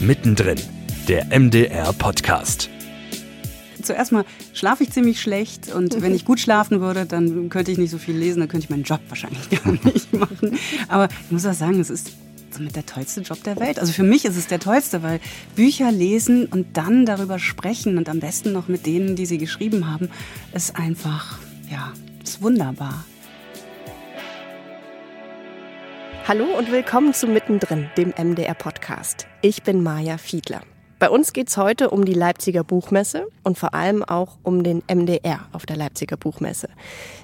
[0.00, 0.58] Mittendrin,
[1.08, 2.68] der MDR-Podcast.
[3.82, 7.78] Zuerst mal schlafe ich ziemlich schlecht und wenn ich gut schlafen würde, dann könnte ich
[7.78, 10.58] nicht so viel lesen, dann könnte ich meinen Job wahrscheinlich gar nicht machen.
[10.88, 12.10] Aber ich muss auch sagen, es ist
[12.50, 13.78] somit der tollste Job der Welt.
[13.78, 15.18] Also für mich ist es der tollste, weil
[15.54, 19.90] Bücher lesen und dann darüber sprechen und am besten noch mit denen, die sie geschrieben
[19.90, 20.10] haben,
[20.52, 21.38] ist einfach,
[21.70, 23.04] ja, ist wunderbar.
[26.28, 29.28] Hallo und willkommen zu Mittendrin, dem MDR-Podcast.
[29.42, 30.60] Ich bin Maja Fiedler.
[30.98, 34.82] Bei uns geht es heute um die Leipziger Buchmesse und vor allem auch um den
[34.90, 36.70] MDR auf der Leipziger Buchmesse.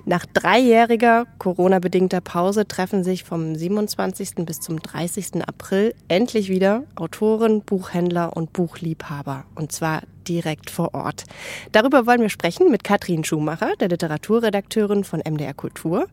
[0.05, 4.45] Nach dreijähriger Corona-bedingter Pause treffen sich vom 27.
[4.45, 5.48] bis zum 30.
[5.48, 9.45] April endlich wieder Autoren, Buchhändler und Buchliebhaber.
[9.55, 11.25] Und zwar direkt vor Ort.
[11.73, 16.09] Darüber wollen wir sprechen mit Katrin Schumacher, der Literaturredakteurin von MDR Kultur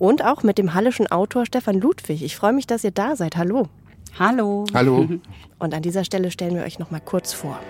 [0.00, 2.24] und auch mit dem hallischen Autor Stefan Ludwig.
[2.24, 3.36] Ich freue mich, dass ihr da seid.
[3.36, 3.68] Hallo.
[4.18, 4.64] Hallo.
[4.74, 5.08] Hallo.
[5.60, 7.60] Und an dieser Stelle stellen wir euch noch mal kurz vor.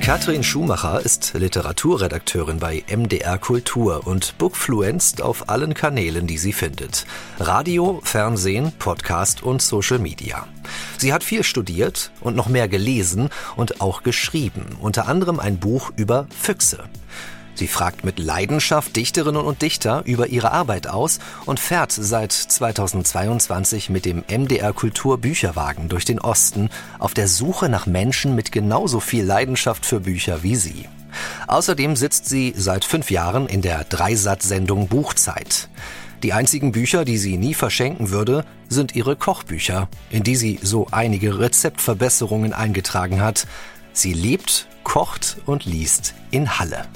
[0.00, 7.06] Katrin Schumacher ist Literaturredakteurin bei MDR Kultur und bookfluenzt auf allen Kanälen, die sie findet.
[7.38, 10.46] Radio, Fernsehen, Podcast und Social Media.
[10.98, 15.90] Sie hat viel studiert und noch mehr gelesen und auch geschrieben, unter anderem ein Buch
[15.96, 16.84] über Füchse.
[17.54, 23.90] Sie fragt mit Leidenschaft Dichterinnen und Dichter über ihre Arbeit aus und fährt seit 2022
[23.90, 28.98] mit dem MDR Kultur Bücherwagen durch den Osten auf der Suche nach Menschen mit genauso
[28.98, 30.88] viel Leidenschaft für Bücher wie sie.
[31.46, 35.68] Außerdem sitzt sie seit fünf Jahren in der Dreisatz-Sendung Buchzeit.
[36.24, 40.88] Die einzigen Bücher, die sie nie verschenken würde, sind ihre Kochbücher, in die sie so
[40.90, 43.46] einige Rezeptverbesserungen eingetragen hat.
[43.92, 46.86] Sie lebt, kocht und liest in Halle.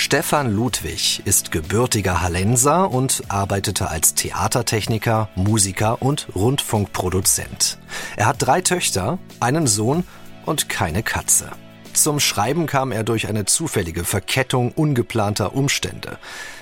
[0.00, 7.78] Stefan Ludwig ist gebürtiger Hallenser und arbeitete als Theatertechniker, Musiker und Rundfunkproduzent.
[8.16, 10.04] Er hat drei Töchter, einen Sohn
[10.46, 11.50] und keine Katze.
[11.94, 16.18] Zum Schreiben kam er durch eine zufällige Verkettung ungeplanter Umstände.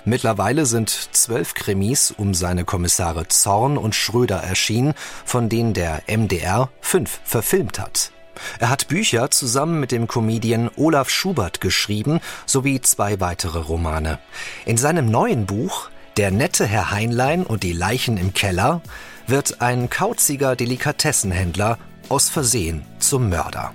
[0.06, 4.94] Mittlerweile sind zwölf Krimis um seine Kommissare Zorn und Schröder erschienen,
[5.26, 8.12] von denen der MDR fünf verfilmt hat.
[8.58, 14.18] Er hat Bücher zusammen mit dem Comedian Olaf Schubert geschrieben, sowie zwei weitere Romane.
[14.64, 18.80] In seinem neuen Buch Der nette Herr Heinlein und die Leichen im Keller
[19.26, 23.74] wird ein kauziger Delikatessenhändler aus Versehen zum Mörder.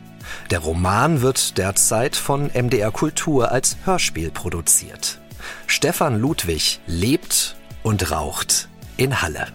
[0.49, 5.19] Der Roman wird derzeit von MDR Kultur als Hörspiel produziert.
[5.67, 9.47] Stefan Ludwig lebt und raucht in Halle.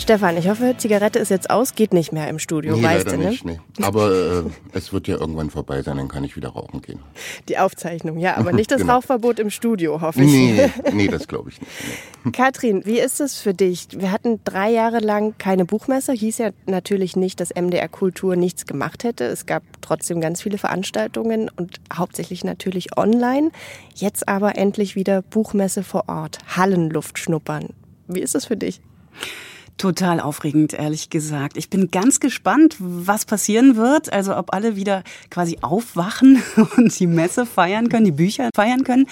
[0.00, 3.18] Stefan, ich hoffe, Zigarette ist jetzt aus, geht nicht mehr im Studio, nee, weißt du,
[3.18, 3.28] ne?
[3.28, 3.60] nicht, nee.
[3.82, 7.00] Aber äh, es wird ja irgendwann vorbei sein, dann kann ich wieder rauchen gehen.
[7.50, 8.94] Die Aufzeichnung, ja, aber nicht das Genau.
[8.94, 10.30] Rauchverbot im Studio, hoffe ich.
[10.30, 11.70] Nee, nee, das glaube ich nicht.
[12.24, 12.30] Nee.
[12.32, 13.88] Katrin, wie ist es für dich?
[13.92, 16.12] Wir hatten drei Jahre lang keine Buchmesse.
[16.12, 19.24] Hieß ja natürlich nicht, dass MDR Kultur nichts gemacht hätte.
[19.24, 23.50] Es gab trotzdem ganz viele Veranstaltungen und hauptsächlich natürlich online.
[23.94, 27.68] Jetzt aber endlich wieder Buchmesse vor Ort, Hallenluft schnuppern.
[28.08, 28.80] Wie ist es für dich?
[29.80, 31.56] Total aufregend, ehrlich gesagt.
[31.56, 34.12] Ich bin ganz gespannt, was passieren wird.
[34.12, 36.42] Also ob alle wieder quasi aufwachen
[36.76, 39.06] und die Messe feiern können, die Bücher feiern können.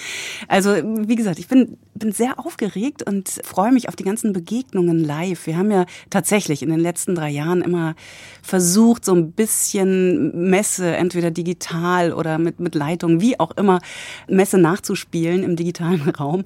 [0.47, 5.03] Also wie gesagt, ich bin, bin sehr aufgeregt und freue mich auf die ganzen Begegnungen
[5.03, 5.47] live.
[5.47, 7.95] Wir haben ja tatsächlich in den letzten drei Jahren immer
[8.43, 13.81] versucht, so ein bisschen Messe, entweder digital oder mit, mit Leitung, wie auch immer,
[14.27, 16.43] Messe nachzuspielen im digitalen Raum.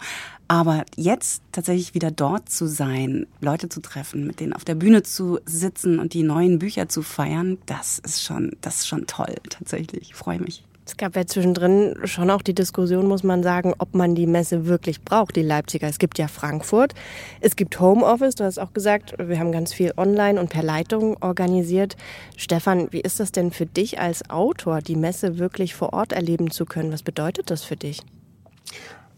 [0.48, 5.04] Aber jetzt tatsächlich wieder dort zu sein, Leute zu treffen, mit denen auf der Bühne
[5.04, 9.36] zu sitzen und die neuen Bücher zu feiern, das ist schon, das ist schon toll,
[9.50, 10.09] tatsächlich.
[10.09, 10.64] Ich freue mich.
[10.86, 14.66] Es gab ja zwischendrin schon auch die Diskussion, muss man sagen, ob man die Messe
[14.66, 15.88] wirklich braucht, die Leipziger.
[15.88, 16.94] Es gibt ja Frankfurt,
[17.40, 21.16] es gibt Homeoffice, du hast auch gesagt, wir haben ganz viel online und per Leitung
[21.22, 21.96] organisiert.
[22.36, 26.52] Stefan, wie ist das denn für dich als Autor, die Messe wirklich vor Ort erleben
[26.52, 26.92] zu können?
[26.92, 28.02] Was bedeutet das für dich?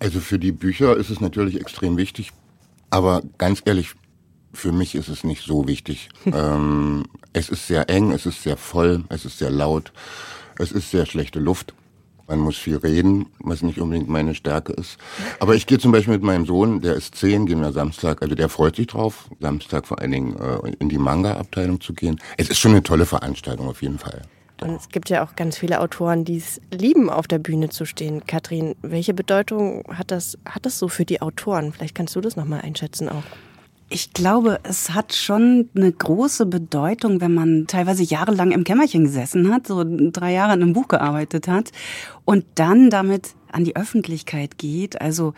[0.06, 2.32] Also für die Bücher ist es natürlich extrem wichtig,
[2.92, 3.96] aber ganz ehrlich,
[4.54, 6.10] für mich ist es nicht so wichtig.
[6.28, 9.92] ähm, es ist sehr eng, es ist sehr voll, es ist sehr laut,
[10.60, 11.74] es ist sehr schlechte Luft.
[12.28, 15.00] Man muss viel reden, was nicht unbedingt meine Stärke ist.
[15.40, 18.36] Aber ich gehe zum Beispiel mit meinem Sohn, der ist zehn, gehen wir Samstag, also
[18.36, 22.22] der freut sich drauf, Samstag vor allen Dingen äh, in die Manga-Abteilung zu gehen.
[22.38, 24.22] Es ist schon eine tolle Veranstaltung auf jeden Fall.
[24.62, 27.86] Und es gibt ja auch ganz viele Autoren, die es lieben, auf der Bühne zu
[27.86, 28.26] stehen.
[28.26, 31.74] Katrin, welche Bedeutung hat das, hat das so für die Autoren?
[31.74, 33.24] Vielleicht kannst du das nochmal einschätzen auch.
[33.88, 39.54] Ich glaube, es hat schon eine große Bedeutung, wenn man teilweise jahrelang im Kämmerchen gesessen
[39.54, 41.72] hat, so drei Jahre an einem Buch gearbeitet hat
[42.24, 45.00] und dann damit an die Öffentlichkeit geht.
[45.02, 45.34] Also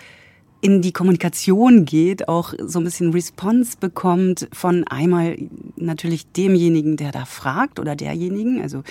[0.61, 5.37] in die Kommunikation geht, auch so ein bisschen Response bekommt von einmal
[5.75, 8.61] natürlich demjenigen, der da fragt oder derjenigen.
[8.61, 8.83] Also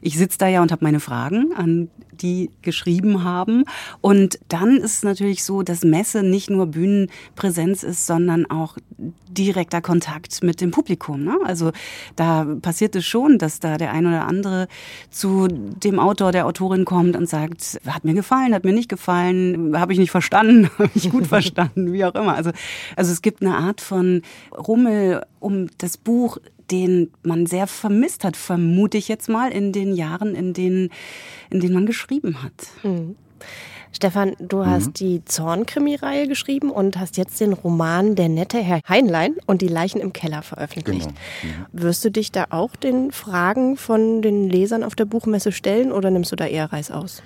[0.00, 3.64] ich sitze da ja und habe meine Fragen an die geschrieben haben.
[4.00, 8.76] Und dann ist es natürlich so, dass Messe nicht nur Bühnenpräsenz ist, sondern auch
[9.28, 11.24] direkter Kontakt mit dem Publikum.
[11.24, 11.38] Ne?
[11.44, 11.72] Also
[12.16, 14.68] da passiert es schon, dass da der ein oder andere
[15.10, 19.78] zu dem Autor, der Autorin kommt und sagt, hat mir gefallen, hat mir nicht gefallen,
[19.78, 22.34] habe ich nicht verstanden, habe ich gut verstanden, wie auch immer.
[22.34, 22.50] Also,
[22.96, 24.22] also es gibt eine Art von
[24.56, 26.38] Rummel um das Buch,
[26.72, 30.90] den man sehr vermisst hat, vermute ich jetzt mal, in den Jahren, in denen,
[31.50, 32.52] in denen man geschrieben hat.
[32.82, 33.16] Mhm.
[33.94, 34.92] Stefan, du hast mhm.
[34.94, 40.00] die Zornkrimi-Reihe geschrieben und hast jetzt den Roman Der nette Herr Heinlein und die Leichen
[40.00, 41.10] im Keller veröffentlicht.
[41.42, 41.54] Genau.
[41.54, 41.66] Mhm.
[41.82, 46.10] Wirst du dich da auch den Fragen von den Lesern auf der Buchmesse stellen oder
[46.10, 47.22] nimmst du da eher Reis aus?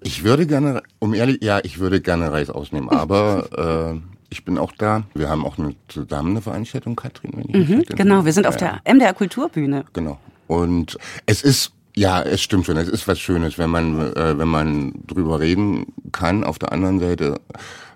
[0.00, 4.58] Ich würde gerne, um ehrlich, ja, ich würde gerne Reis ausnehmen, aber äh, ich bin
[4.58, 5.04] auch da.
[5.14, 7.32] Wir haben auch eine, zusammen eine Veranstaltung, Katrin.
[7.34, 9.84] Wenn ich mhm, genau, wir sind auf der MDR Kulturbühne.
[9.92, 10.18] Genau.
[10.46, 12.76] Und es ist ja, es stimmt schon.
[12.76, 16.44] Es ist was Schönes, wenn man, äh, wenn man drüber reden kann.
[16.44, 17.40] Auf der anderen Seite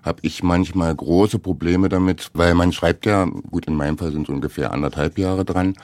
[0.03, 4.23] habe ich manchmal große Probleme damit, weil man schreibt ja, gut, in meinem Fall sind
[4.23, 5.75] es ungefähr anderthalb Jahre dran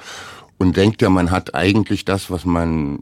[0.59, 2.99] und denkt ja, man hat eigentlich das, was man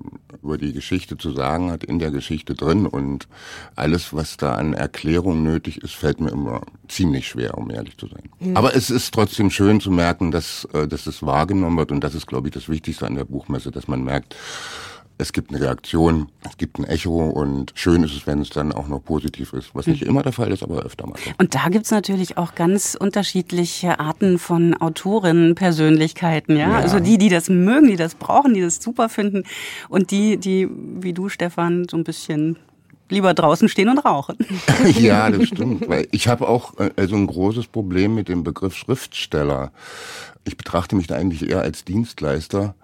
[0.47, 2.85] über die Geschichte zu sagen hat, in der Geschichte drin.
[2.85, 3.27] Und
[3.75, 8.07] alles, was da an Erklärung nötig ist, fällt mir immer ziemlich schwer, um ehrlich zu
[8.07, 8.29] sein.
[8.39, 8.57] Mhm.
[8.57, 11.91] Aber es ist trotzdem schön zu merken, dass, äh, dass es wahrgenommen wird.
[11.91, 14.35] Und das ist, glaube ich, das Wichtigste an der Buchmesse, dass man merkt,
[15.19, 18.71] es gibt eine Reaktion, es gibt ein Echo und schön ist es, wenn es dann
[18.71, 20.09] auch noch positiv ist, was nicht mhm.
[20.09, 21.17] immer der Fall ist, aber öfter mal.
[21.39, 26.69] Und da gibt's natürlich auch ganz unterschiedliche Arten von Autorinnen, Persönlichkeiten, ja?
[26.69, 26.77] ja?
[26.77, 29.43] Also die, die das mögen, die das brauchen, die das super finden
[29.89, 32.57] und die, die, wie du, Stefan, so ein bisschen
[33.09, 34.37] lieber draußen stehen und rauchen.
[34.99, 35.87] ja, das stimmt.
[35.87, 39.71] Weil ich habe auch also ein großes Problem mit dem Begriff Schriftsteller.
[40.43, 42.75] Ich betrachte mich da eigentlich eher als Dienstleister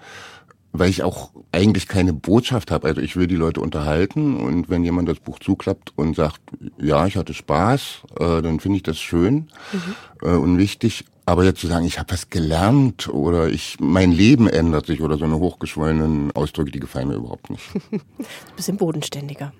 [0.73, 2.87] weil ich auch eigentlich keine Botschaft habe.
[2.87, 6.41] Also ich will die Leute unterhalten und wenn jemand das Buch zuklappt und sagt,
[6.77, 10.27] ja, ich hatte Spaß, äh, dann finde ich das schön mhm.
[10.27, 11.05] äh, und wichtig.
[11.25, 15.17] Aber jetzt zu sagen, ich habe was gelernt oder ich mein Leben ändert sich oder
[15.17, 17.63] so eine hochgeschwollenen Ausdrücke, die gefallen mir überhaupt nicht.
[18.57, 19.53] Bisschen bodenständiger.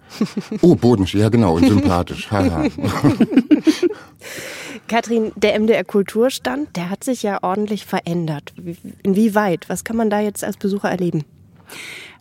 [0.62, 2.30] oh, bodenständig, ja genau, und sympathisch.
[2.30, 2.64] Haha.
[4.90, 8.54] Katrin, der MDR Kulturstand, der hat sich ja ordentlich verändert.
[9.02, 9.70] Inwieweit?
[9.70, 11.24] Was kann man da jetzt als Besucher erleben?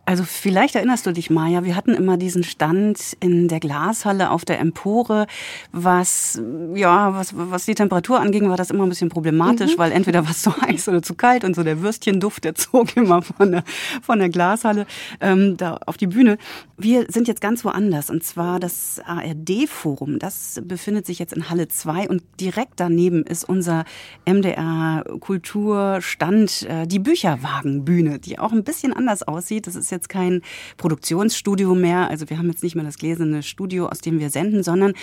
[0.04, 4.44] Also vielleicht erinnerst du dich, Maja, wir hatten immer diesen Stand in der Glashalle auf
[4.44, 5.28] der Empore,
[5.70, 6.42] was,
[6.74, 9.78] ja, was, was die Temperatur anging, war das immer ein bisschen problematisch, mhm.
[9.78, 12.96] weil entweder war es zu heiß oder zu kalt und so der Würstchenduft, der zog
[12.96, 13.64] immer von der,
[14.02, 14.86] von der Glashalle
[15.20, 16.36] ähm, da auf die Bühne.
[16.76, 21.68] Wir sind jetzt ganz woanders und zwar das ARD-Forum, das befindet sich jetzt in Halle
[21.68, 23.84] 2 und direkt daneben ist unser
[24.26, 29.68] MDR Kulturstand, äh, die Bücherwagenbühne, die auch ein bisschen anders aussieht.
[29.68, 30.42] Das ist jetzt kein
[30.76, 32.08] Produktionsstudio mehr.
[32.10, 34.94] Also wir haben jetzt nicht mehr das gläserne Studio, aus dem wir senden, sondern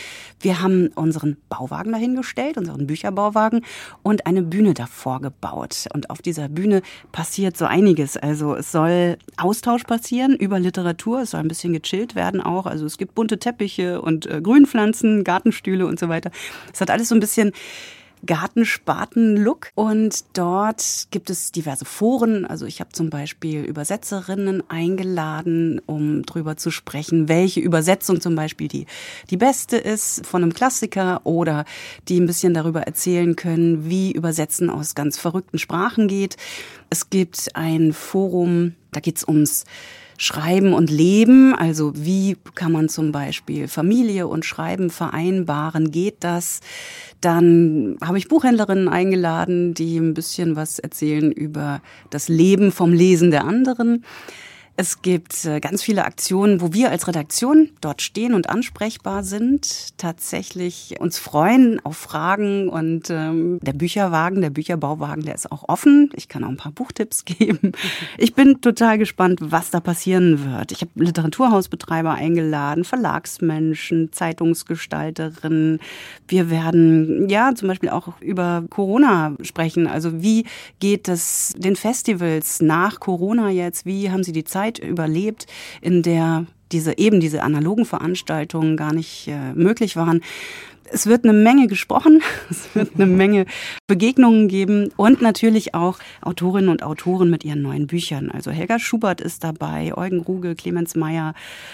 [0.42, 3.66] wir haben unseren Bauwagen dahingestellt, unseren Bücherbauwagen
[4.04, 5.86] und eine Bühne davor gebaut.
[5.94, 6.82] Und auf dieser Bühne
[7.12, 8.18] passiert so einiges.
[8.18, 11.22] Also es soll Austausch passieren über Literatur.
[11.22, 12.66] Es soll ein bisschen gechillt werden auch.
[12.66, 16.32] Also es gibt bunte Teppiche und äh, Grünpflanzen, Gartenstühle und so weiter.
[16.74, 17.52] Es hat alles so ein bisschen
[18.26, 19.72] Gartenspaten-Look.
[19.76, 22.46] Und dort gibt es diverse Foren.
[22.46, 28.68] Also ich habe zum Beispiel Übersetzerinnen eingeladen, um drüber zu sprechen, welche Übersetzung zum Beispiel
[28.68, 28.86] die,
[29.30, 31.66] die beste ist von einem Klassiker oder
[32.08, 36.38] die ein bisschen darüber erzählen können, wie Übersetzen aus ganz verrückten Sprachen geht.
[36.90, 39.66] Es gibt ein Forum, da geht's ums
[40.22, 46.60] Schreiben und Leben, also wie kann man zum Beispiel Familie und Schreiben vereinbaren, geht das?
[47.22, 53.32] Dann habe ich Buchhändlerinnen eingeladen, die ein bisschen was erzählen über das Leben vom Lesen
[53.32, 54.04] der anderen.
[54.80, 59.98] Es gibt äh, ganz viele Aktionen, wo wir als Redaktion dort stehen und ansprechbar sind,
[59.98, 66.10] tatsächlich uns freuen auf Fragen und ähm, der Bücherwagen, der Bücherbauwagen, der ist auch offen.
[66.16, 67.74] Ich kann auch ein paar Buchtipps geben.
[68.18, 70.72] Ich bin total gespannt, was da passieren wird.
[70.72, 75.82] Ich habe Literaturhausbetreiber eingeladen, Verlagsmenschen, Zeitungsgestalterinnen.
[76.30, 79.88] Wir werden ja zum Beispiel auch über Corona sprechen.
[79.88, 80.46] Also wie
[80.80, 83.86] geht es den Festivals nach Corona jetzt?
[83.86, 85.48] Wie haben sie die Zeit Zeit überlebt,
[85.82, 90.22] in der diese eben diese analogen Veranstaltungen gar nicht äh, möglich waren.
[90.92, 93.46] Es wird eine Menge gesprochen, es wird eine Menge
[93.88, 98.30] Begegnungen geben und natürlich auch Autorinnen und Autoren mit ihren neuen Büchern.
[98.30, 101.34] Also Helga Schubert ist dabei, Eugen Ruge, Clemens Meyer,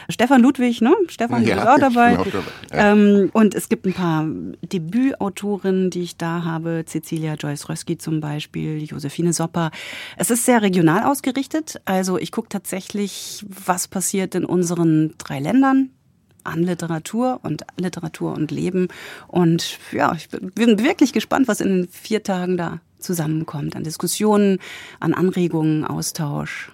[0.10, 0.94] Stefan Ludwig, ne?
[1.08, 2.20] Stefan ja, ist auch dabei.
[2.20, 2.44] Auch dabei.
[2.72, 2.92] Ja.
[2.92, 4.26] Ähm, und es gibt ein paar
[4.62, 6.84] Debütautorinnen, die ich da habe.
[6.86, 9.72] Cecilia Joyce Rösky zum Beispiel, Josephine Sopper.
[10.18, 11.82] Es ist sehr regional ausgerichtet.
[11.86, 15.90] Also ich gucke tatsächlich, was passiert in unseren drei Ländern
[16.46, 18.88] an Literatur und Literatur und Leben.
[19.28, 23.76] Und ja, ich bin wirklich gespannt, was in den vier Tagen da zusammenkommt.
[23.76, 24.60] An Diskussionen,
[25.00, 26.72] an Anregungen, Austausch,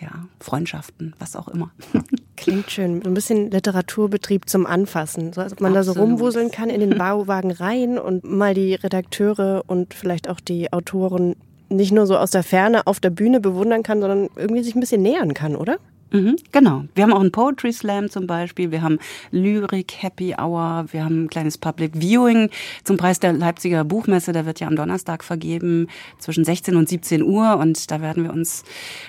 [0.00, 1.70] ja, Freundschaften, was auch immer.
[2.36, 3.00] Klingt schön.
[3.02, 5.32] So ein bisschen Literaturbetrieb zum Anfassen.
[5.32, 5.96] So als ob man Absolut.
[5.96, 10.40] da so rumwuseln kann in den Bauwagen rein und mal die Redakteure und vielleicht auch
[10.40, 11.36] die Autoren
[11.68, 14.80] nicht nur so aus der Ferne auf der Bühne bewundern kann, sondern irgendwie sich ein
[14.80, 15.78] bisschen nähern kann, oder?
[16.14, 16.84] Mhm, genau.
[16.94, 18.70] Wir haben auch einen Poetry Slam zum Beispiel.
[18.70, 19.00] Wir haben
[19.32, 20.86] Lyrik Happy Hour.
[20.92, 22.50] Wir haben ein kleines Public Viewing
[22.84, 24.30] zum Preis der Leipziger Buchmesse.
[24.30, 25.88] Der wird ja am Donnerstag vergeben
[26.20, 27.56] zwischen 16 und 17 Uhr.
[27.56, 28.62] Und da werden wir uns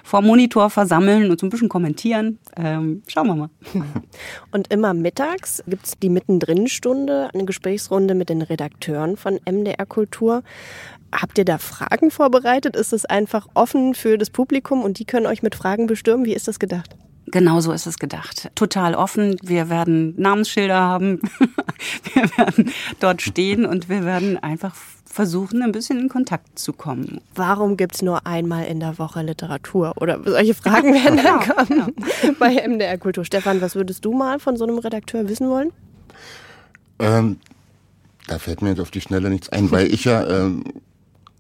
[0.04, 2.40] vor Monitor versammeln und so ein bisschen kommentieren.
[2.58, 3.50] Ähm, schauen wir mal.
[4.52, 10.42] Und immer mittags gibt's die Mittendrin-Stunde, eine Gesprächsrunde mit den Redakteuren von MDR Kultur.
[11.22, 12.76] Habt ihr da Fragen vorbereitet?
[12.76, 16.26] Ist es einfach offen für das Publikum und die können euch mit Fragen bestürmen?
[16.26, 16.96] Wie ist das gedacht?
[17.28, 18.52] Genau so ist es gedacht.
[18.56, 19.38] Total offen.
[19.42, 21.22] Wir werden Namensschilder haben.
[22.14, 27.22] wir werden dort stehen und wir werden einfach versuchen, ein bisschen in Kontakt zu kommen.
[27.34, 29.94] Warum gibt es nur einmal in der Woche Literatur?
[30.02, 31.94] Oder solche Fragen werden dann kommen
[32.38, 33.24] bei MDR Kultur.
[33.24, 35.72] Stefan, was würdest du mal von so einem Redakteur wissen wollen?
[37.00, 37.38] Ähm,
[38.28, 40.64] da fällt mir jetzt auf die Schnelle nichts ein, weil ich ja ähm,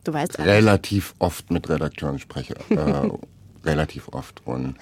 [0.06, 0.52] Du weißt alles.
[0.52, 2.56] relativ oft mit Redakteuren spreche.
[2.70, 3.10] äh,
[3.66, 4.42] relativ oft.
[4.46, 4.76] Und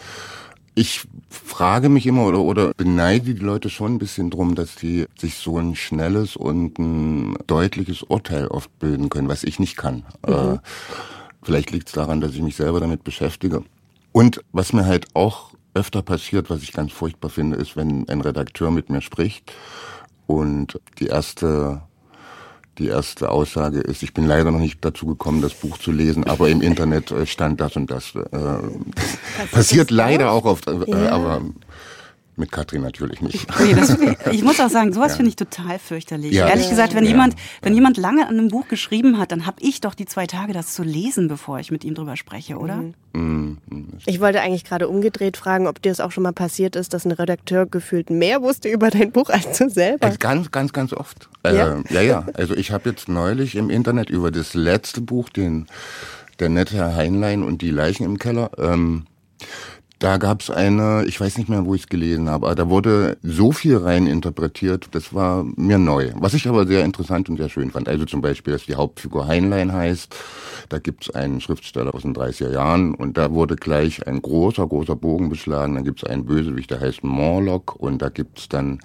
[0.76, 5.06] ich frage mich immer oder, oder beneide die Leute schon ein bisschen drum, dass die
[5.18, 10.04] sich so ein schnelles und ein deutliches Urteil oft bilden können, was ich nicht kann.
[10.28, 10.34] Mhm.
[10.34, 10.58] Äh,
[11.42, 13.64] vielleicht liegt es daran, dass ich mich selber damit beschäftige.
[14.12, 18.22] Und was mir halt auch öfter passiert, was ich ganz furchtbar finde, ist, wenn ein
[18.22, 19.52] Redakteur mit mir spricht
[20.28, 21.82] und die erste
[22.78, 26.24] die erste Aussage ist, ich bin leider noch nicht dazu gekommen, das Buch zu lesen,
[26.24, 28.16] aber im Internet äh, stand das und das.
[28.16, 31.12] Äh, das passiert leider auch oft, äh, ja.
[31.12, 31.42] aber
[32.36, 33.48] mit Katrin natürlich nicht.
[33.50, 33.98] Okay, das,
[34.32, 35.18] ich muss auch sagen, sowas ja.
[35.18, 36.34] finde ich total fürchterlich.
[36.34, 36.48] Ja.
[36.48, 37.12] Ehrlich gesagt, wenn ja.
[37.12, 40.26] jemand, wenn jemand lange an einem Buch geschrieben hat, dann habe ich doch die zwei
[40.26, 42.78] Tage, das zu lesen, bevor ich mit ihm drüber spreche, oder?
[43.14, 43.58] Mhm.
[43.70, 43.88] mhm.
[44.06, 47.06] Ich wollte eigentlich gerade umgedreht fragen, ob dir das auch schon mal passiert ist, dass
[47.06, 50.08] ein Redakteur gefühlt mehr wusste über dein Buch als du selber.
[50.08, 51.30] Also ganz, ganz, ganz oft.
[51.44, 52.26] Äh, ja, ja.
[52.34, 55.68] Also ich habe jetzt neulich im Internet über das letzte Buch, den
[56.40, 58.52] der nette Herr Heinlein und die Leichen im Keller.
[58.58, 59.06] Ähm,
[60.04, 62.70] da gab es eine, ich weiß nicht mehr, wo ich es gelesen habe, aber da
[62.70, 66.12] wurde so viel rein interpretiert, das war mir neu.
[66.16, 67.88] Was ich aber sehr interessant und sehr schön fand.
[67.88, 70.14] Also zum Beispiel, dass die Hauptfigur Heinlein heißt.
[70.68, 74.68] Da gibt es einen Schriftsteller aus den 30er Jahren und da wurde gleich ein großer,
[74.68, 75.76] großer Bogen beschlagen.
[75.76, 78.80] Dann gibt es einen Bösewicht, der heißt Morlock und da gibt es dann,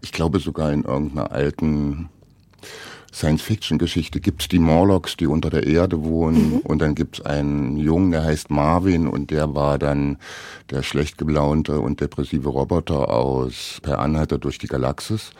[0.00, 2.08] ich glaube sogar in irgendeiner alten
[3.16, 6.50] Science-Fiction-Geschichte gibt's die Morlocks, die unter der Erde wohnen.
[6.50, 6.58] Mhm.
[6.58, 10.18] Und dann gibt's einen Jungen, der heißt Marvin und der war dann
[10.70, 15.30] der schlecht gelaunte und depressive Roboter aus Per Anhalter durch die Galaxis.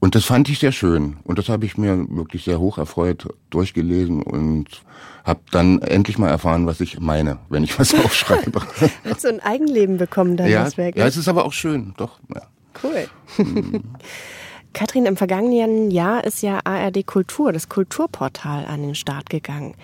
[0.00, 1.18] Und das fand ich sehr schön.
[1.22, 4.82] Und das habe ich mir wirklich sehr hoch erfreut durchgelesen und
[5.24, 8.62] habe dann endlich mal erfahren, was ich meine, wenn ich was aufschreibe.
[9.04, 10.96] Hast du ein Eigenleben bekommen, dein ja, Werk?
[10.96, 12.18] Ja, es ist aber auch schön, doch.
[12.34, 12.42] Ja.
[12.82, 13.08] Cool.
[13.38, 13.84] Mhm.
[14.72, 19.74] Katrin, im vergangenen Jahr ist ja ARD Kultur, das Kulturportal, an den Start gegangen.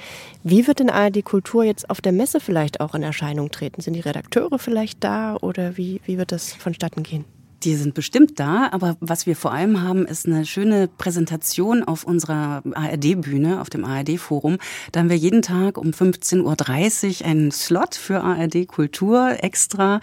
[0.42, 3.80] Wie wird denn ARD Kultur jetzt auf der Messe vielleicht auch in Erscheinung treten?
[3.80, 7.24] Sind die Redakteure vielleicht da oder wie, wie wird das vonstatten gehen?
[7.64, 12.04] Die sind bestimmt da, aber was wir vor allem haben, ist eine schöne Präsentation auf
[12.04, 14.58] unserer ARD-Bühne, auf dem ARD-Forum.
[14.92, 20.00] Da haben wir jeden Tag um 15.30 Uhr einen Slot für ARD Kultur extra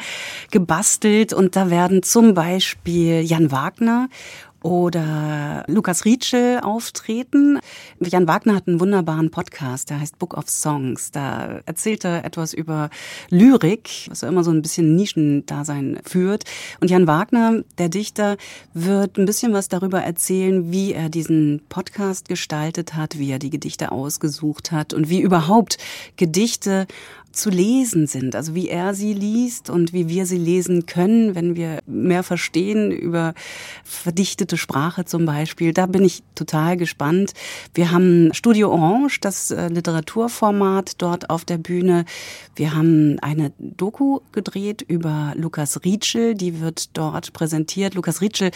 [0.51, 4.09] gebastelt und da werden zum Beispiel Jan Wagner
[4.63, 7.59] oder Lukas Rietschel auftreten.
[7.99, 11.11] Jan Wagner hat einen wunderbaren Podcast, der heißt Book of Songs.
[11.11, 12.89] Da erzählt er etwas über
[13.29, 16.45] Lyrik, was ja immer so ein bisschen Nischendasein führt.
[16.79, 18.37] Und Jan Wagner, der Dichter,
[18.73, 23.49] wird ein bisschen was darüber erzählen, wie er diesen Podcast gestaltet hat, wie er die
[23.49, 25.77] Gedichte ausgesucht hat und wie überhaupt
[26.15, 26.87] Gedichte
[27.33, 31.55] zu lesen sind, also wie er sie liest und wie wir sie lesen können, wenn
[31.55, 33.33] wir mehr verstehen über
[33.83, 35.73] verdichtete Sprache zum Beispiel.
[35.73, 37.33] Da bin ich total gespannt.
[37.73, 42.05] Wir haben Studio Orange, das äh, Literaturformat dort auf der Bühne.
[42.55, 47.95] Wir haben eine Doku gedreht über Lukas Rietschel, die wird dort präsentiert.
[47.95, 48.51] Lukas Rietschel,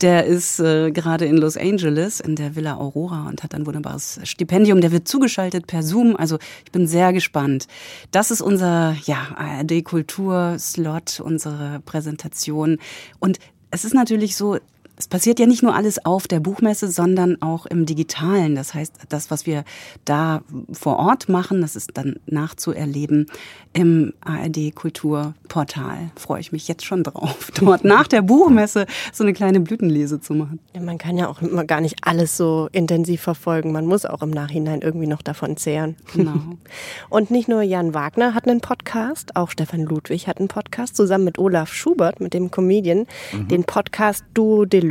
[0.00, 4.20] der ist äh, gerade in Los Angeles in der Villa Aurora und hat ein wunderbares
[4.24, 4.80] Stipendium.
[4.80, 6.16] Der wird zugeschaltet per Zoom.
[6.16, 7.66] Also ich bin sehr gespannt.
[8.10, 12.78] Das ist unser ja, ARD-Kultur-Slot, unsere Präsentation.
[13.18, 13.38] Und
[13.70, 14.58] es ist natürlich so,
[14.98, 18.54] es passiert ja nicht nur alles auf der Buchmesse, sondern auch im Digitalen.
[18.54, 19.64] Das heißt, das, was wir
[20.06, 23.26] da vor Ort machen, das ist dann nachzuerleben
[23.74, 26.10] im ARD Kulturportal.
[26.16, 30.32] Freue ich mich jetzt schon drauf, dort nach der Buchmesse so eine kleine Blütenlese zu
[30.34, 30.60] machen.
[30.74, 33.72] Ja, man kann ja auch immer gar nicht alles so intensiv verfolgen.
[33.72, 35.96] Man muss auch im Nachhinein irgendwie noch davon zehren.
[36.14, 36.36] Genau.
[37.10, 41.24] Und nicht nur Jan Wagner hat einen Podcast, auch Stefan Ludwig hat einen Podcast, zusammen
[41.24, 43.48] mit Olaf Schubert, mit dem Comedian, mhm.
[43.48, 44.85] den Podcast Duo Deluxe.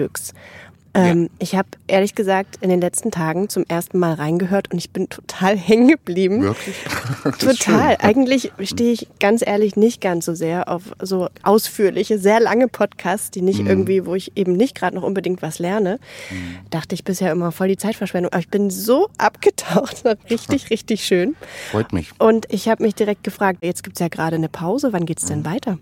[0.96, 1.30] Ähm, ja.
[1.40, 5.10] Ich habe ehrlich gesagt in den letzten Tagen zum ersten Mal reingehört und ich bin
[5.10, 6.42] total hängen geblieben.
[6.42, 6.76] Wirklich?
[7.40, 7.98] total.
[8.00, 13.30] Eigentlich stehe ich ganz ehrlich nicht ganz so sehr auf so ausführliche, sehr lange Podcasts,
[13.30, 13.68] die nicht mhm.
[13.68, 16.00] irgendwie, wo ich eben nicht gerade noch unbedingt was lerne.
[16.32, 16.70] Mhm.
[16.70, 18.32] Dachte ich bisher immer voll die Zeitverschwendung.
[18.32, 20.04] Aber ich bin so abgetaucht.
[20.30, 21.36] richtig, richtig schön.
[21.72, 22.12] Freut mich.
[22.20, 24.94] Und ich habe mich direkt gefragt, jetzt gibt es ja gerade eine Pause.
[24.94, 25.46] Wann geht's denn mhm.
[25.46, 25.78] weiter?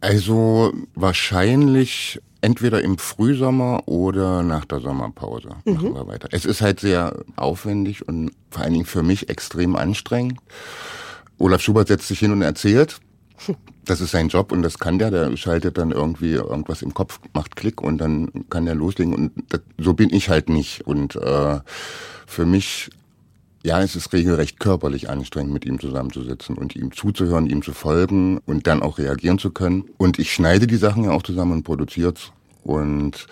[0.00, 5.74] Also wahrscheinlich entweder im Frühsommer oder nach der Sommerpause mhm.
[5.74, 6.28] machen wir weiter.
[6.30, 10.38] Es ist halt sehr aufwendig und vor allen Dingen für mich extrem anstrengend.
[11.38, 13.00] Olaf Schubert setzt sich hin und erzählt.
[13.88, 15.12] Das ist sein Job und das kann der.
[15.12, 19.14] Der schaltet dann irgendwie irgendwas im Kopf, macht Klick und dann kann der loslegen.
[19.14, 20.84] Und das, so bin ich halt nicht.
[20.88, 21.60] Und äh,
[22.26, 22.90] für mich
[23.66, 28.38] ja, es ist regelrecht körperlich anstrengend, mit ihm zusammenzusitzen und ihm zuzuhören, ihm zu folgen
[28.46, 29.86] und dann auch reagieren zu können.
[29.98, 32.30] Und ich schneide die Sachen ja auch zusammen und produziert's.
[32.66, 33.26] Und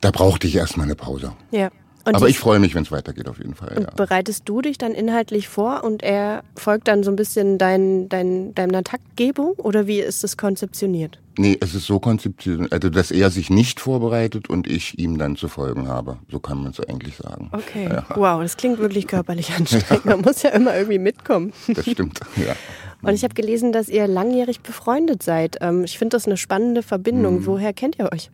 [0.00, 1.32] da brauchte ich erstmal eine Pause.
[1.50, 1.70] Ja.
[2.06, 3.76] Und Aber ich freue mich, wenn es weitergeht, auf jeden Fall.
[3.76, 3.90] Und ja.
[3.96, 8.54] bereitest du dich dann inhaltlich vor und er folgt dann so ein bisschen dein, dein,
[8.54, 11.18] deiner Taktgebung oder wie ist das konzeptioniert?
[11.36, 15.34] Nee, es ist so konzeptioniert, also dass er sich nicht vorbereitet und ich ihm dann
[15.34, 16.18] zu folgen habe.
[16.30, 17.50] So kann man es eigentlich sagen.
[17.50, 17.88] Okay.
[17.90, 18.06] Ja.
[18.14, 20.04] Wow, das klingt wirklich körperlich anstrengend.
[20.04, 21.52] Man muss ja immer irgendwie mitkommen.
[21.66, 22.54] Das stimmt, ja.
[23.02, 25.56] Und ich habe gelesen, dass ihr langjährig befreundet seid.
[25.60, 27.40] Ähm, ich finde das eine spannende Verbindung.
[27.40, 27.46] Mhm.
[27.46, 28.30] Woher kennt ihr euch?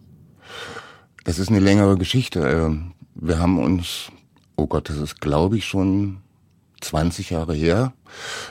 [1.25, 2.93] Das ist eine längere Geschichte.
[3.25, 4.11] Wir haben uns,
[4.57, 6.17] oh Gott, das ist glaube ich schon
[6.81, 7.93] 20 Jahre her,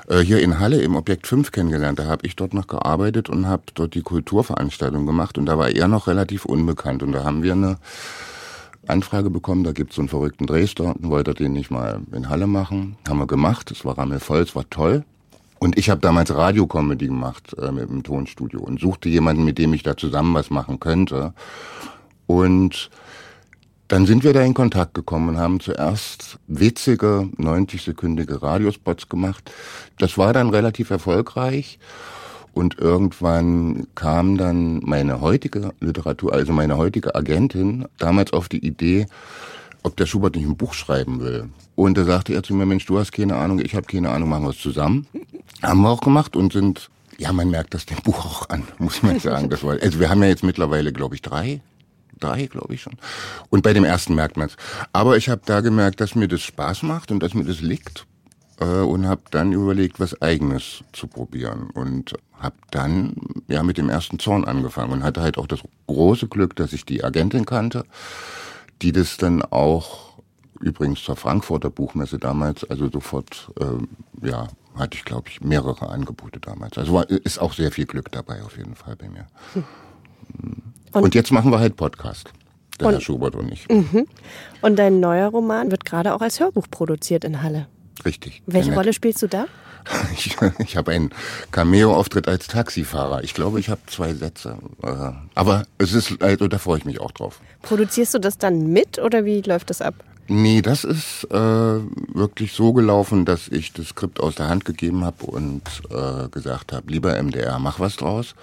[0.08, 2.00] äh, hier in Halle im Objekt 5 kennengelernt.
[2.00, 5.70] Da habe ich dort noch gearbeitet und habe dort die Kulturveranstaltung gemacht und da war
[5.70, 7.80] er noch relativ unbekannt und da haben wir eine
[8.88, 12.48] Anfrage bekommen, da gibt's so einen verrückten Dresdner und wollte den nicht mal in Halle
[12.48, 12.96] machen.
[13.10, 15.04] Haben wir gemacht, es war rammelvoll, es war toll.
[15.60, 19.74] Und ich habe damals Radiocomedy gemacht äh, mit dem Tonstudio und suchte jemanden, mit dem
[19.74, 21.34] ich da zusammen was machen könnte.
[22.26, 22.90] Und
[23.92, 29.52] dann sind wir da in Kontakt gekommen und haben zuerst witzige 90-sekündige Radiospots gemacht.
[29.98, 31.78] Das war dann relativ erfolgreich.
[32.54, 39.08] Und irgendwann kam dann meine heutige Literatur, also meine heutige Agentin, damals auf die Idee,
[39.84, 41.50] ob der Schubert nicht ein Buch schreiben will.
[41.76, 44.30] Und da sagte er zu mir, Mensch, du hast keine Ahnung, ich habe keine Ahnung,
[44.30, 45.06] machen wir es zusammen.
[45.62, 49.04] Haben wir auch gemacht und sind, ja, man merkt das dem Buch auch an, muss
[49.04, 49.50] man sagen.
[49.50, 51.60] Das war, also wir haben ja jetzt mittlerweile, glaube ich, drei
[52.24, 52.98] drei, glaube ich schon.
[53.50, 54.56] Und bei dem ersten merkt man es.
[54.94, 58.06] Aber ich habe da gemerkt, dass mir das Spaß macht und dass mir das liegt
[58.62, 63.16] äh, und habe dann überlegt, was eigenes zu probieren und habe dann
[63.48, 66.86] ja mit dem ersten Zorn angefangen und hatte halt auch das große Glück, dass ich
[66.86, 67.86] die Agentin kannte,
[68.82, 70.12] die das dann auch
[70.60, 76.40] übrigens zur Frankfurter Buchmesse damals, also sofort äh, ja hatte ich glaube ich mehrere Angebote
[76.40, 76.78] damals.
[76.78, 79.28] Also war, ist auch sehr viel Glück dabei auf jeden Fall bei mir.
[79.54, 79.64] Hm.
[80.92, 82.32] Und, und jetzt machen wir halt Podcast.
[82.80, 83.68] Der und, Herr Schubert und ich.
[83.70, 84.08] Mhm.
[84.62, 87.68] Und dein neuer Roman wird gerade auch als Hörbuch produziert in Halle.
[88.06, 88.42] Richtig.
[88.46, 89.46] Welche Rolle spielst du da?
[90.14, 91.10] Ich, ich habe einen
[91.52, 93.24] Cameo-Auftritt als Taxifahrer.
[93.24, 94.60] Ich glaube, ich habe zwei Sätze.
[94.84, 97.40] Äh, aber es ist, also da freue ich mich auch drauf.
[97.64, 99.96] Produzierst du das dann mit oder wie läuft das ab?
[100.28, 105.04] Nee, das ist äh, wirklich so gelaufen, dass ich das Skript aus der Hand gegeben
[105.04, 108.36] habe und äh, gesagt habe, lieber MDR, mach was draus.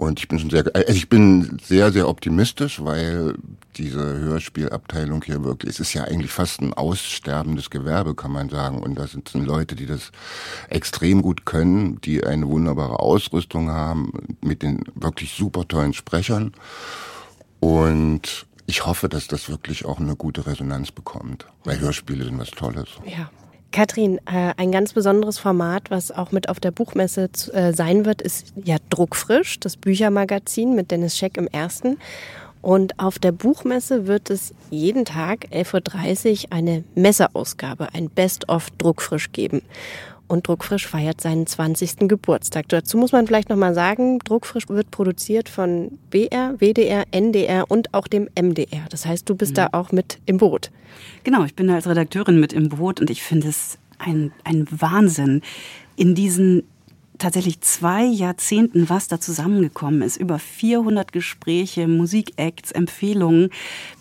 [0.00, 3.34] Und ich bin schon sehr, also ich bin sehr, sehr optimistisch, weil
[3.76, 8.82] diese Hörspielabteilung hier wirklich, es ist ja eigentlich fast ein aussterbendes Gewerbe, kann man sagen.
[8.82, 10.10] Und das sind Leute, die das
[10.70, 14.10] extrem gut können, die eine wunderbare Ausrüstung haben,
[14.40, 16.54] mit den wirklich super tollen Sprechern.
[17.60, 22.52] Und ich hoffe, dass das wirklich auch eine gute Resonanz bekommt, weil Hörspiele sind was
[22.52, 22.88] Tolles.
[23.04, 23.30] Ja.
[23.72, 28.20] Katrin, äh, ein ganz besonderes Format, was auch mit auf der Buchmesse äh, sein wird,
[28.20, 31.98] ist ja Druckfrisch, das Büchermagazin mit Dennis Scheck im ersten.
[32.62, 39.32] Und auf der Buchmesse wird es jeden Tag 11.30 Uhr eine Messeausgabe, ein Best-of Druckfrisch
[39.32, 39.62] geben.
[40.30, 42.08] Und Druckfrisch feiert seinen 20.
[42.08, 42.68] Geburtstag.
[42.68, 48.06] Dazu muss man vielleicht nochmal sagen, Druckfrisch wird produziert von BR, WDR, NDR und auch
[48.06, 48.84] dem MDR.
[48.90, 49.56] Das heißt, du bist mhm.
[49.56, 50.70] da auch mit im Boot.
[51.24, 54.68] Genau, ich bin da als Redakteurin mit im Boot und ich finde es ein, ein
[54.70, 55.42] Wahnsinn,
[55.96, 56.62] in diesen
[57.20, 60.16] tatsächlich zwei Jahrzehnten, was da zusammengekommen ist.
[60.16, 63.50] Über 400 Gespräche, Musikacts, Empfehlungen.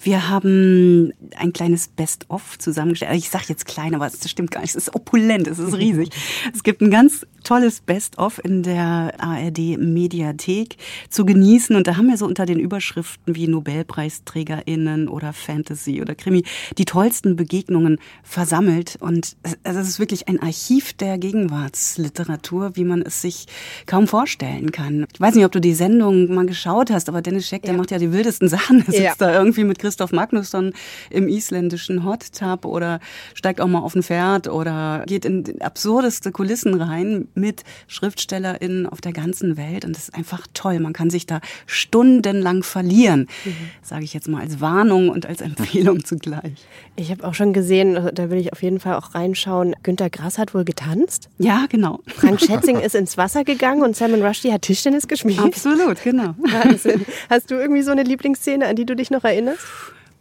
[0.01, 3.15] Wir haben ein kleines Best-of zusammengestellt.
[3.15, 4.71] Ich sage jetzt klein, aber es stimmt gar nicht.
[4.71, 6.09] Es ist opulent, es ist riesig.
[6.53, 10.77] es gibt ein ganz tolles Best-of in der ARD Mediathek
[11.09, 11.75] zu genießen.
[11.75, 16.43] Und da haben wir so unter den Überschriften wie NobelpreisträgerInnen oder Fantasy oder Krimi
[16.77, 18.97] die tollsten Begegnungen versammelt.
[18.99, 23.45] Und es ist wirklich ein Archiv der Gegenwartsliteratur, wie man es sich
[23.85, 25.05] kaum vorstellen kann.
[25.13, 27.91] Ich weiß nicht, ob du die Sendung mal geschaut hast, aber Dennis Scheck, der macht
[27.91, 28.79] ja die wildesten Sachen.
[28.79, 29.13] Er sitzt ja.
[29.17, 30.73] da irgendwie mit Christoph Magnusson
[31.09, 32.99] im isländischen Hot Tub oder
[33.33, 39.01] steigt auch mal auf ein Pferd oder geht in absurdeste Kulissen rein mit SchriftstellerInnen auf
[39.01, 39.85] der ganzen Welt.
[39.85, 40.79] Und das ist einfach toll.
[40.79, 43.53] Man kann sich da stundenlang verlieren, mhm.
[43.81, 46.53] sage ich jetzt mal als Warnung und als Empfehlung zugleich.
[46.95, 50.37] Ich habe auch schon gesehen, da will ich auf jeden Fall auch reinschauen, Günter Grass
[50.37, 51.29] hat wohl getanzt.
[51.37, 51.99] Ja, genau.
[52.07, 55.39] Frank Schätzing ist ins Wasser gegangen und Salman Rushdie hat Tischtennis gespielt.
[55.39, 56.35] Absolut, genau.
[56.37, 57.05] Wahnsinn.
[57.29, 59.65] Hast du irgendwie so eine Lieblingsszene, an die du dich noch erinnerst?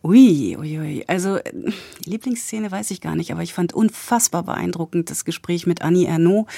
[0.03, 1.05] Ui, ui, ui.
[1.09, 1.53] Also äh,
[2.05, 6.49] Lieblingsszene weiß ich gar nicht, aber ich fand unfassbar beeindruckend das Gespräch mit Annie Ernaux,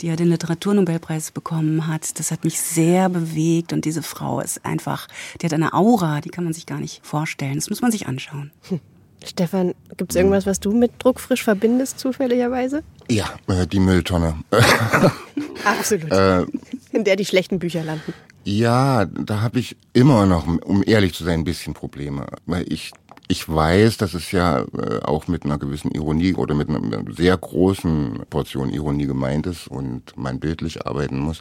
[0.00, 2.18] die ja den Literaturnobelpreis bekommen hat.
[2.18, 5.06] Das hat mich sehr bewegt und diese Frau ist einfach,
[5.40, 7.54] die hat eine Aura, die kann man sich gar nicht vorstellen.
[7.54, 8.50] Das muss man sich anschauen.
[8.68, 8.80] Hm.
[9.24, 12.82] Stefan, gibt es irgendwas, was du mit Druckfrisch verbindest, zufälligerweise?
[13.10, 14.36] Ja, äh, die Mülltonne.
[15.64, 16.10] Absolut.
[16.10, 16.46] Äh,
[16.92, 18.14] In der die schlechten Bücher landen.
[18.44, 22.26] Ja, da habe ich immer noch, um ehrlich zu sein, ein bisschen Probleme.
[22.46, 22.92] Weil ich,
[23.26, 26.80] ich weiß, dass es ja äh, auch mit einer gewissen Ironie oder mit einer
[27.14, 31.40] sehr großen Portion Ironie gemeint ist und man bildlich arbeiten muss.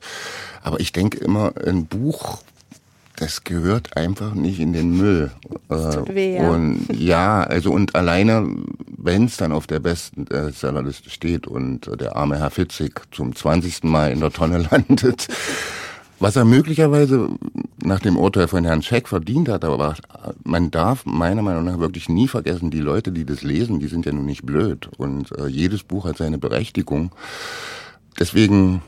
[0.63, 2.39] Aber ich denke immer, ein Buch
[3.17, 5.31] das gehört einfach nicht in den Müll.
[5.69, 6.49] Das tut weh, ja.
[6.49, 8.47] Und ja, also und alleine,
[8.95, 13.35] wenn es dann auf der besten äh, Sellerliste steht und der arme Herr Fitzig zum
[13.35, 13.83] 20.
[13.85, 15.27] Mal in der Tonne landet,
[16.19, 17.29] was er möglicherweise
[17.83, 19.95] nach dem Urteil von Herrn Scheck verdient hat, aber
[20.43, 24.05] man darf meiner Meinung nach wirklich nie vergessen, die Leute, die das lesen, die sind
[24.05, 27.11] ja nun nicht blöd und äh, jedes Buch hat seine Berechtigung.
[28.19, 28.83] Deswegen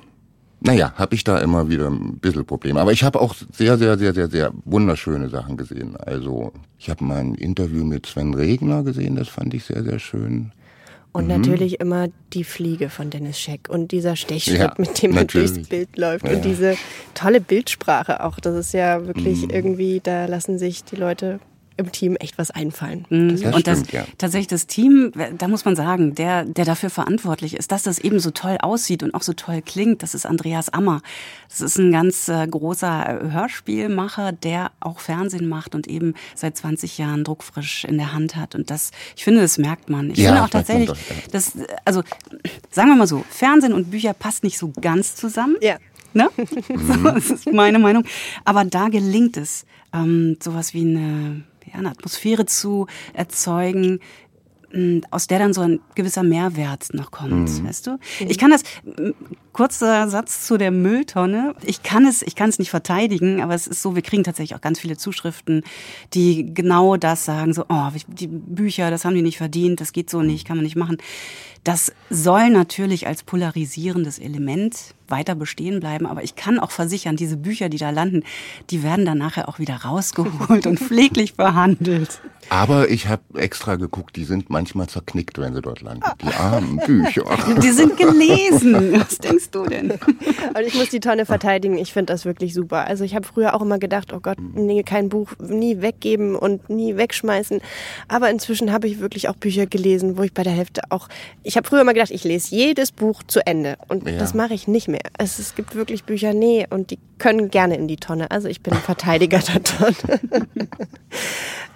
[0.61, 2.81] naja, habe ich da immer wieder ein bisschen Probleme.
[2.81, 5.95] Aber ich habe auch sehr, sehr, sehr, sehr, sehr wunderschöne Sachen gesehen.
[5.97, 9.99] Also ich habe mal ein Interview mit Sven Regner gesehen, das fand ich sehr, sehr
[9.99, 10.51] schön.
[11.11, 11.41] Und mhm.
[11.41, 15.67] natürlich immer die Fliege von Dennis Scheck und dieser Stechschritt, ja, mit dem man durchs
[15.67, 16.35] Bild läuft ja.
[16.35, 16.75] und diese
[17.15, 18.39] tolle Bildsprache auch.
[18.39, 19.49] Das ist ja wirklich mhm.
[19.49, 21.39] irgendwie, da lassen sich die Leute
[21.79, 23.05] im Team echt was einfallen.
[23.09, 23.41] Mhm.
[23.41, 24.05] Das und das, ja.
[24.17, 28.19] tatsächlich das Team, da muss man sagen, der, der dafür verantwortlich ist, dass das eben
[28.19, 31.01] so toll aussieht und auch so toll klingt, das ist Andreas Ammer.
[31.47, 36.97] Das ist ein ganz äh, großer Hörspielmacher, der auch Fernsehen macht und eben seit 20
[36.97, 38.55] Jahren druckfrisch in der Hand hat.
[38.55, 40.11] Und das, ich finde, das merkt man.
[40.11, 40.91] Ich ja, finde auch tatsächlich,
[41.31, 41.53] das,
[41.85, 42.03] also
[42.69, 45.55] sagen wir mal so, Fernsehen und Bücher passt nicht so ganz zusammen.
[45.61, 45.77] Ja.
[46.13, 46.29] Ne?
[46.37, 48.03] so, das ist meine Meinung.
[48.43, 53.99] Aber da gelingt es, ähm, sowas wie eine ja, eine Atmosphäre zu erzeugen,
[55.09, 57.67] aus der dann so ein gewisser Mehrwert noch kommt, mhm.
[57.67, 57.99] weißt du?
[58.19, 58.61] Ich kann das,
[59.51, 61.55] kurzer Satz zu der Mülltonne.
[61.63, 64.55] Ich kann es, ich kann es nicht verteidigen, aber es ist so, wir kriegen tatsächlich
[64.55, 65.63] auch ganz viele Zuschriften,
[66.13, 70.09] die genau das sagen, so, oh, die Bücher, das haben die nicht verdient, das geht
[70.09, 70.97] so nicht, kann man nicht machen.
[71.63, 77.37] Das soll natürlich als polarisierendes Element weiter bestehen bleiben, aber ich kann auch versichern, diese
[77.37, 78.23] Bücher, die da landen,
[78.69, 82.21] die werden dann nachher auch wieder rausgeholt und pfleglich behandelt.
[82.49, 86.03] Aber ich habe extra geguckt, die sind manchmal zerknickt, wenn sie dort landen.
[86.21, 87.23] Die armen Bücher.
[87.61, 88.93] Die sind gelesen.
[88.99, 89.91] Was denkst du denn?
[89.91, 91.77] Und ich muss die Tonne verteidigen.
[91.77, 92.87] Ich finde das wirklich super.
[92.87, 96.69] Also ich habe früher auch immer gedacht, oh Gott, nee, kein Buch nie weggeben und
[96.69, 97.61] nie wegschmeißen.
[98.07, 101.07] Aber inzwischen habe ich wirklich auch Bücher gelesen, wo ich bei der Hälfte auch
[101.43, 103.77] ich habe früher immer gedacht, ich lese jedes Buch zu Ende.
[103.87, 104.17] Und ja.
[104.17, 104.98] das mache ich nicht mehr.
[105.17, 108.31] Es, es gibt wirklich Bücher, nee, und die können gerne in die Tonne.
[108.31, 109.95] Also ich bin ein Verteidiger der Tonne.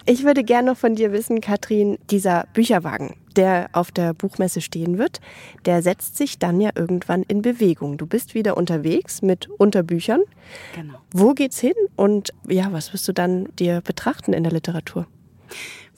[0.05, 4.97] Ich würde gerne noch von dir wissen, Katrin, dieser Bücherwagen, der auf der Buchmesse stehen
[4.97, 5.21] wird,
[5.63, 7.97] der setzt sich dann ja irgendwann in Bewegung.
[7.97, 10.19] Du bist wieder unterwegs mit Unterbüchern.
[10.75, 10.95] Genau.
[11.13, 15.07] Wo geht's hin und ja, was wirst du dann dir betrachten in der Literatur?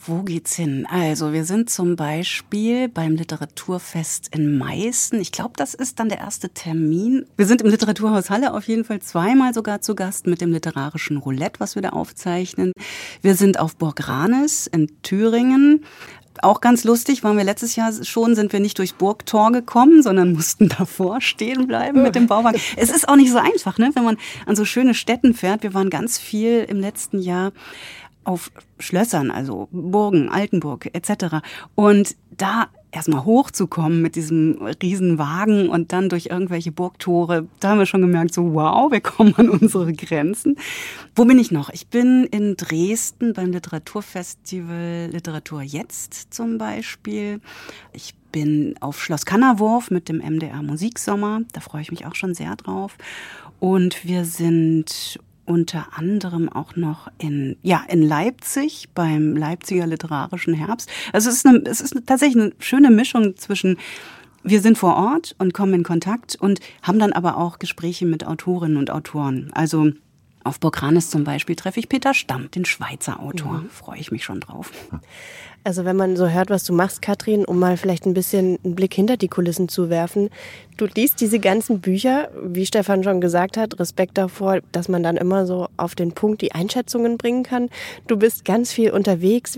[0.08, 0.86] Wo geht's hin?
[0.88, 5.20] Also, wir sind zum Beispiel beim Literaturfest in Meißen.
[5.20, 7.26] Ich glaube, das ist dann der erste Termin.
[7.38, 11.18] Wir sind im Literaturhaus Halle auf jeden Fall zweimal sogar zu Gast mit dem literarischen
[11.18, 12.72] Roulette, was wir da aufzeichnen.
[13.24, 15.84] Wir sind auf Burg Ranes in Thüringen.
[16.42, 20.34] Auch ganz lustig, waren wir letztes Jahr schon, sind wir nicht durchs Burgtor gekommen, sondern
[20.34, 22.60] mussten davor stehen bleiben mit dem Bauwagen.
[22.76, 25.64] Es ist auch nicht so einfach, ne, wenn man an so schöne Städten fährt.
[25.64, 27.54] Wir waren ganz viel im letzten Jahr
[28.26, 31.38] auf Schlössern, also Burgen, Altenburg etc.
[31.76, 37.86] Und da erstmal hochzukommen mit diesem Riesenwagen und dann durch irgendwelche Burgtore, da haben wir
[37.86, 40.56] schon gemerkt, so wow, wir kommen an unsere Grenzen.
[41.16, 41.70] Wo bin ich noch?
[41.70, 47.42] Ich bin in Dresden beim Literaturfestival Literatur Jetzt zum Beispiel.
[47.92, 51.42] Ich bin auf Schloss Kannerwurf mit dem MDR Musiksommer.
[51.54, 52.98] Da freue ich mich auch schon sehr drauf.
[53.60, 60.90] Und wir sind unter anderem auch noch in, ja, in Leipzig beim Leipziger Literarischen Herbst.
[61.14, 63.78] Also es ist, eine, es ist tatsächlich eine schöne Mischung zwischen
[64.48, 68.28] wir sind vor Ort und kommen in Kontakt und haben dann aber auch Gespräche mit
[68.28, 69.50] Autorinnen und Autoren.
[69.54, 69.90] Also
[70.44, 73.62] auf Burgranis zum Beispiel treffe ich Peter Stamm, den Schweizer Autor.
[73.64, 73.70] Mhm.
[73.70, 74.72] Freue ich mich schon drauf.
[75.66, 78.76] Also wenn man so hört, was du machst, Katrin, um mal vielleicht ein bisschen einen
[78.76, 80.30] Blick hinter die Kulissen zu werfen.
[80.78, 85.18] Du liest diese ganzen Bücher, wie Stefan schon gesagt hat, Respekt davor, dass man dann
[85.18, 87.70] immer so auf den Punkt die Einschätzungen bringen kann.
[88.06, 89.58] Du bist ganz viel unterwegs.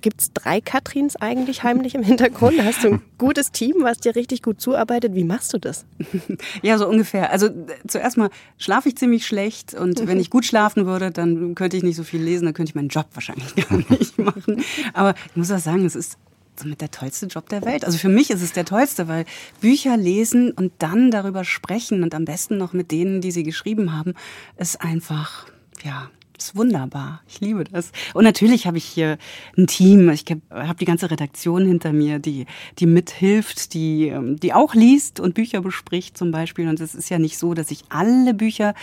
[0.00, 2.60] Gibt es drei Katrins eigentlich heimlich im Hintergrund?
[2.64, 5.14] Hast du ein gutes Team, was dir richtig gut zuarbeitet?
[5.14, 5.84] Wie machst du das?
[6.62, 7.30] Ja, so ungefähr.
[7.30, 7.48] Also
[7.86, 11.82] zuerst mal schlafe ich ziemlich schlecht und wenn ich gut schlafen würde, dann könnte ich
[11.82, 14.62] nicht so viel lesen, dann könnte ich meinen Job wahrscheinlich gar nicht machen.
[14.92, 16.16] Aber ich muss auch sagen, es ist
[16.58, 17.84] somit der tollste Job der Welt.
[17.84, 19.26] Also für mich ist es der tollste, weil
[19.60, 23.92] Bücher lesen und dann darüber sprechen und am besten noch mit denen, die sie geschrieben
[23.92, 24.14] haben,
[24.56, 25.44] ist einfach,
[25.84, 27.22] ja, das ist wunderbar.
[27.26, 27.92] Ich liebe das.
[28.14, 29.18] Und natürlich habe ich hier
[29.56, 30.10] ein Team.
[30.10, 32.46] Ich habe die ganze Redaktion hinter mir, die,
[32.78, 36.68] die mithilft, die, ähm, die auch liest und Bücher bespricht zum Beispiel.
[36.68, 38.74] Und es ist ja nicht so, dass ich alle Bücher,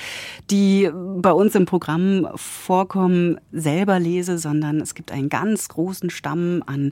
[0.50, 6.64] die bei uns im Programm vorkommen, selber lese, sondern es gibt einen ganz großen Stamm
[6.66, 6.92] an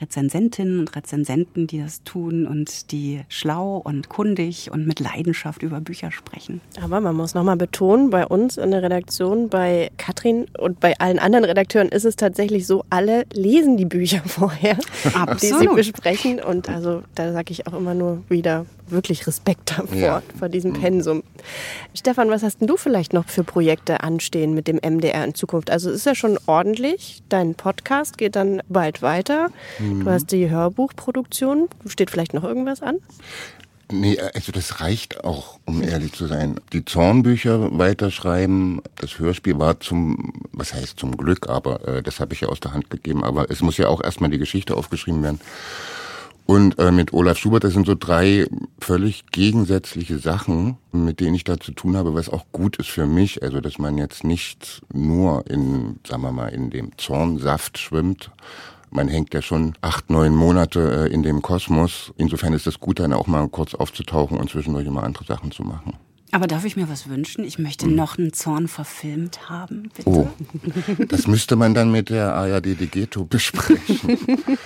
[0.00, 5.80] Rezensentinnen und Rezensenten, die das tun und die schlau und kundig und mit Leidenschaft über
[5.80, 6.60] Bücher sprechen.
[6.82, 11.20] Aber man muss nochmal betonen, bei uns in der Redaktion, bei Katrin und bei allen
[11.20, 14.76] anderen Redakteuren ist es tatsächlich so, alle lesen die Bücher vorher,
[15.14, 15.40] Absolut.
[15.40, 16.40] die sie besprechen.
[16.42, 20.22] Und also da sage ich auch immer nur wieder wirklich Respekt davor, ja.
[20.36, 20.80] vor diesem mhm.
[20.80, 21.22] Pensum.
[21.94, 25.70] Stefan, was hast denn du vielleicht noch für Projekte anstehen mit dem MDR in Zukunft?
[25.70, 27.22] Also es ist ja schon ordentlich.
[27.28, 29.50] Dein Podcast geht dann bald weiter.
[29.78, 30.04] Mhm.
[30.04, 31.68] Du hast die Hörbuchproduktion.
[31.86, 32.96] Steht vielleicht noch irgendwas an?
[33.92, 36.58] Nee, also das reicht auch, um ehrlich zu sein.
[36.72, 42.32] Die Zornbücher weiterschreiben, das Hörspiel war zum, was heißt zum Glück, aber äh, das habe
[42.32, 43.22] ich ja aus der Hand gegeben.
[43.22, 45.40] Aber es muss ja auch erstmal die Geschichte aufgeschrieben werden.
[46.46, 48.46] Und äh, mit Olaf Schubert, das sind so drei
[48.80, 53.06] völlig gegensätzliche Sachen, mit denen ich da zu tun habe, was auch gut ist für
[53.06, 53.42] mich.
[53.42, 58.30] Also, dass man jetzt nicht nur in, sagen wir mal, in dem Zornsaft schwimmt,
[58.92, 62.12] man hängt ja schon acht, neun Monate äh, in dem Kosmos.
[62.16, 65.62] Insofern ist es gut, dann auch mal kurz aufzutauchen und zwischendurch immer andere Sachen zu
[65.64, 65.94] machen.
[66.34, 67.44] Aber darf ich mir was wünschen?
[67.44, 67.94] Ich möchte hm.
[67.94, 70.08] noch einen Zorn verfilmt haben, bitte.
[70.08, 70.28] Oh,
[71.08, 74.18] das müsste man dann mit der ARD Digeto besprechen.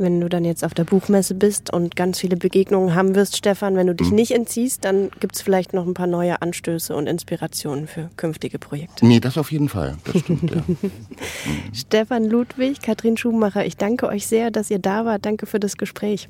[0.00, 3.76] wenn du dann jetzt auf der Buchmesse bist und ganz viele Begegnungen haben wirst, Stefan,
[3.76, 4.16] wenn du dich mhm.
[4.16, 8.58] nicht entziehst, dann gibt es vielleicht noch ein paar neue Anstöße und Inspirationen für künftige
[8.58, 9.06] Projekte.
[9.06, 9.96] Nee, das auf jeden Fall.
[10.04, 10.62] Das stimmt, ja.
[11.72, 15.24] Stefan Ludwig, Katrin Schumacher, ich danke euch sehr, dass ihr da wart.
[15.24, 16.28] Danke für das Gespräch.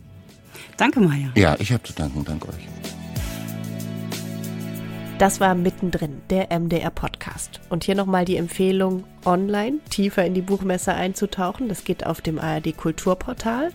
[0.77, 1.31] Danke, Maja.
[1.37, 2.25] Ja, ich habe zu danken.
[2.25, 3.00] Danke euch.
[5.21, 7.61] Das war mittendrin, der MDR-Podcast.
[7.69, 11.69] Und hier nochmal die Empfehlung, online tiefer in die Buchmesse einzutauchen.
[11.69, 13.71] Das geht auf dem ARD Kulturportal.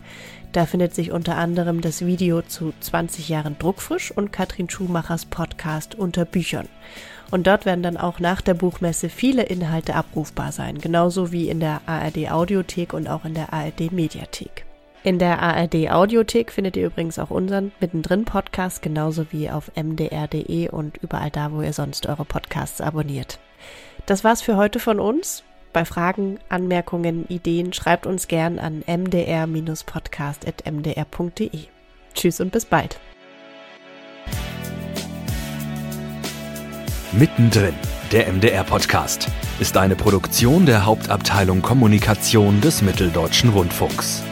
[0.53, 5.93] Da findet sich unter anderem das Video zu 20 Jahren Druckfrisch und Katrin Schumachers Podcast
[5.93, 6.67] unter Büchern.
[7.29, 11.59] Und dort werden dann auch nach der Buchmesse viele Inhalte abrufbar sein, genauso wie in
[11.59, 14.64] der ARD Audiothek und auch in der ARD Mediathek.
[15.05, 20.69] In der ARD Audiothek findet ihr übrigens auch unseren mittendrin Podcast, genauso wie auf mdr.de
[20.69, 23.37] und überall da, wo ihr sonst eure Podcasts abonniert.
[24.07, 25.43] Das war's für heute von uns.
[25.73, 31.59] Bei Fragen, Anmerkungen, Ideen schreibt uns gern an mdr-podcast.mdr.de.
[32.15, 32.99] Tschüss und bis bald.
[37.11, 37.75] Mittendrin,
[38.11, 44.23] der MDR-Podcast, ist eine Produktion der Hauptabteilung Kommunikation des Mitteldeutschen Rundfunks.